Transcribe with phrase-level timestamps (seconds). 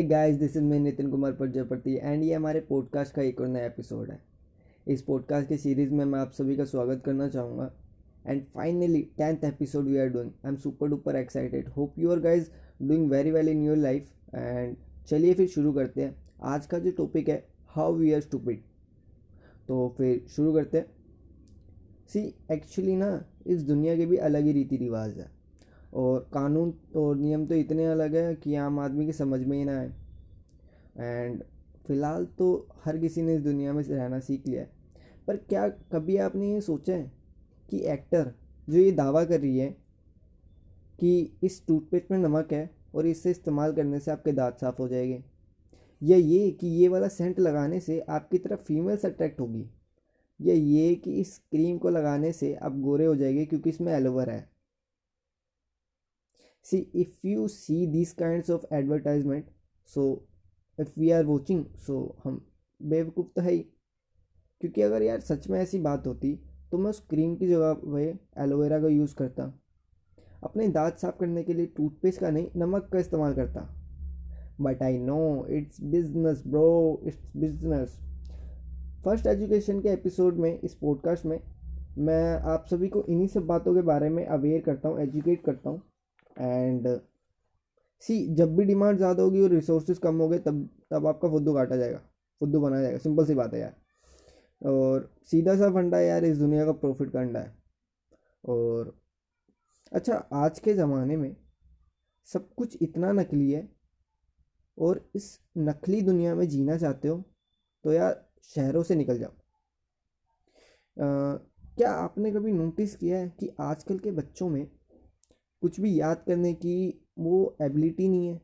[0.00, 3.66] Guys this is मैं Nitin Kumar Prajapati and ये हमारे पॉडकास्ट का एक और नया
[3.66, 4.18] एपिसोड है।
[4.86, 7.70] इस पॉडकास्ट की सीरीज़ में मैं आप सभी का स्वागत करना चाहूँगा।
[8.26, 12.20] And finally tenth episode we are doing I am super duper excited hope you are
[12.20, 12.50] guys
[12.82, 14.76] doing very well in your life and
[15.06, 18.60] चलिए फिर शुरू करते हैं। आज का जो टॉपिक है हाउ वी आर स्टूपिड
[19.68, 20.86] तो फिर शुरू करते हैं।
[22.08, 22.20] सी
[22.52, 25.37] एक्चुअली ना, इस दुनिया के भी अलग ही रीति रिवाज है।
[25.92, 29.64] और कानून और नियम तो इतने अलग है कि आम आदमी की समझ में ही
[29.64, 29.92] ना आए।
[30.98, 31.42] एंड
[31.86, 34.70] फ़िलहाल तो हर किसी ने इस दुनिया में रहना सीख लिया है।
[35.28, 37.12] पर क्या कभी आपने ये सोचा है
[37.68, 38.32] कि एक्टर
[38.68, 39.68] जो ये दावा कर रही है
[40.98, 44.88] कि इस टूथपेस्ट में नमक है और इसे इस्तेमाल करने से आपके दांत साफ़ हो
[44.88, 45.22] जाएँगे?
[46.02, 49.64] या ये कि ये वाला सेंट लगाने से आपकी तरफ़ फीमेल्स अट्रैक्ट होगी?
[50.40, 54.32] या ये कि इस क्रीम को लगाने से आप गोरे हो जाएँगे क्योंकि इसमें एलोवेरा
[54.32, 54.48] है?
[56.68, 59.42] See, if you see these kinds of advertisement,
[59.88, 60.04] so,
[60.78, 62.46] if we are watching, so, हम
[62.82, 63.58] बेवकूफ़ तो है ही।
[64.60, 68.18] क्योंकि अगर यार सच में ऐसी बात होती तो मैं उस क्रीम की जगह पे
[68.42, 69.60] एलोवेरा का यूज़ करता।
[70.44, 73.74] अपने दांत साफ़ करने के लिए टूथपेस्ट का नहीं, नमक का इस्तेमाल करता।
[74.60, 78.00] But I know it's business bro it's business
[79.04, 81.40] first education के एपिसोड में, इस पॉडकास्ट में,
[81.98, 85.70] मैं आप सभी को इन्हीं सब बातों के बारे में अवेयर करता हूँ एजुकेट करता
[85.70, 85.82] हूँ।
[86.38, 86.88] एंड
[88.02, 91.54] सी जब भी डिमांड ज़्यादा होगी और रिसोर्सेज कम हो गए तब तब आपका फुद्दू
[91.54, 91.98] काटा जाएगा
[92.40, 93.74] फुद्दू बनाया जाएगा सिंपल सी बात है यार।
[94.62, 97.56] और सीधा सा फंडा यार इस दुनिया का प्रॉफिट का अंडा है।
[98.44, 98.94] और
[99.92, 101.34] अच्छा आज के ज़माने में
[102.26, 103.68] सब कुछ इतना नकली है
[104.78, 107.22] और इस नकली दुनिया में जीना चाहते हो
[107.84, 109.30] तो यार शहरों से निकल जाओ।
[110.96, 111.36] आ,
[111.76, 114.66] क्या आपने कभी नोटिस किया है कि आजकल के बच्चों में
[115.60, 118.40] कुछ भी याद करने की वो एबिलिटी नहीं है।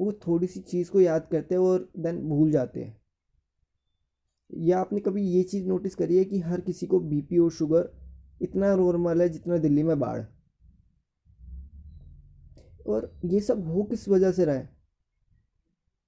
[0.00, 3.00] वो थोड़ी सी चीज़ को याद करते हैं और देन भूल जाते हैं।
[4.56, 7.90] या आपने कभी ये चीज़ नोटिस करी है कि हर किसी को बीपी और शुगर
[8.42, 10.24] इतना नॉर्मल है जितना दिल्ली में बाढ़?
[12.86, 14.76] और ये सब हो किस वजह से रहा है?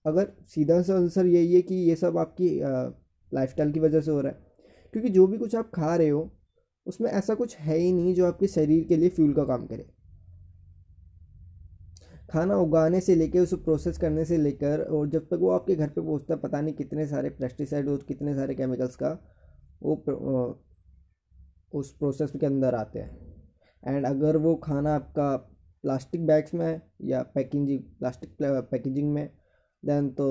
[0.07, 2.61] अगर सीधा सा आंसर यही है कि ये सब आपकी
[3.35, 4.47] लाइफस्टाइल की वजह से हो रहा है।
[4.93, 6.37] क्योंकि जो भी कुछ आप खा रहे हो,
[6.87, 9.96] उसमें ऐसा कुछ है ही नहीं जो आपके शरीर के लिए फ्यूल का काम करे।
[12.29, 15.89] खाना उगाने से लेकर उसे प्रोसेस करने से लेकर और जब तक वो आपके घर
[15.89, 19.11] पे पहुँचता है, पता नहीं कितने सारे पेस्टिसाइड और कितने सारे केमिकल्स का
[19.83, 19.95] वो
[21.73, 23.35] उस प्रोसेस के अंदर आते हैं।
[23.83, 25.37] एंड अगर वो खाना आपका
[25.85, 29.29] प्लास्टिक बैग्स में है या पैकेजिंग प्लास्टिक पैकेजिंग में
[29.83, 30.29] देन तो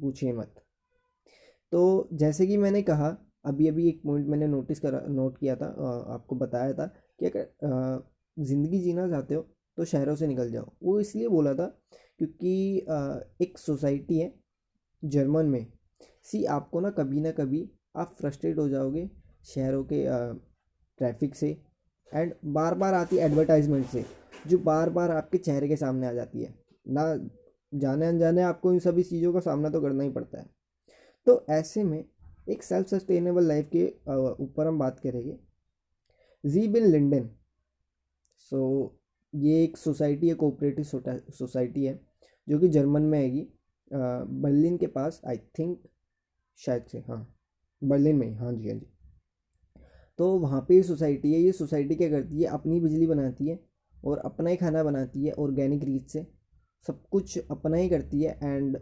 [0.00, 0.54] पूछिए मत।
[1.72, 5.66] तो जैसे कि मैंने कहा अभी अभी एक पॉइंट मैंने नोटिस करा नोट किया था
[6.14, 6.86] आपको बताया था
[7.20, 8.02] कि अगर
[8.36, 9.46] ज़िंदगी जीना चाहते हो
[9.80, 11.66] तो शहरों से निकल जाओ। वो इसलिए बोला था
[12.18, 12.50] क्योंकि
[13.40, 14.32] एक सोसाइटी है
[15.02, 15.66] जर्मन में।
[16.24, 19.08] सी, आपको ना कभी ना कभी आप फ्रस्ट्रेट हो जाओगे
[19.46, 20.04] शहरों के
[20.98, 21.48] ट्रैफ़िक से
[22.12, 24.04] एंड बार बार आती एडवर्टाइजमेंट से,
[24.46, 26.54] जो बार बार आपके चेहरे के सामने आ जाती है।
[26.86, 27.30] ना,
[27.72, 30.46] जाने अनजाने आपको इन सभी चीज़ों का सामना तो करना ही पड़ता है।
[31.26, 32.04] तो ऐसे में
[32.48, 33.86] एक सेल्फ सस्टेनेबल लाइफ के
[34.40, 35.38] ऊपर हम बात करेंगे।
[36.44, 37.30] जी बिन लिंडन।
[38.38, 38.96] सो
[39.32, 42.00] ये एक सोसाइटी है कोऑपरेटिव सोसाइटी है,
[42.48, 43.46] जो कि जर्मन में आएगी।
[43.90, 45.78] बर्लिन के पास, आई थिंक,
[46.58, 47.26] शायद से हाँ
[47.82, 48.86] बर्लिन में हाँ जी हाँ जी।
[50.18, 53.58] तो वहाँ पे सोसाइटी है, ये सोसाइटी क्या करती है, अपनी बिजली बनाती है
[53.94, 56.26] और अपना ही खाना बनाती है ऑर्गेनिक रीत से।
[56.86, 58.78] सब कुछ अपना ही करती है एंड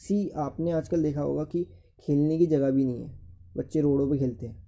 [0.00, 1.64] सी, आपने आजकल देखा होगा कि
[2.02, 3.10] खेलने की जगह भी नहीं है,
[3.56, 4.62] बच्चे रोडों पे खेलते हैं।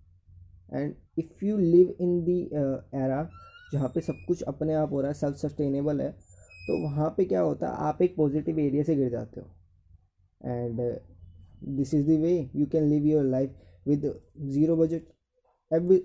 [0.73, 3.29] And if you live in the era
[3.73, 7.25] जहाँ पे सब कुछ अपने आप हो रहा है सेल्फ सस्टेनेबल है तो वहाँ पे
[7.25, 9.47] क्या होता है, आप एक पॉजिटिव एरिया से गिर जाते हो।
[10.41, 10.81] And
[11.77, 13.55] this is the way you can live your life
[13.87, 14.05] with
[14.53, 15.13] zero budget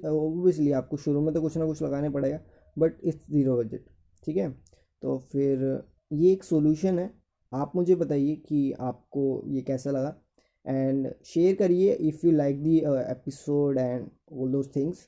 [0.07, 2.39] obviously आपको शुरू में तो कुछ ना कुछ लगाने पड़ेगा
[2.77, 3.89] बट इट्स ज़ीरो बजट
[4.23, 4.49] ठीक है?
[5.01, 7.09] तो फिर ये एक सोल्यूशन है।
[7.51, 10.15] आप मुझे बताइए कि आपको ये कैसा लगा।
[10.65, 15.07] एंड शेयर करिए if you like the episode and all those things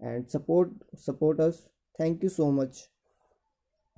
[0.00, 1.66] and support support us
[1.96, 2.88] Thank you so much.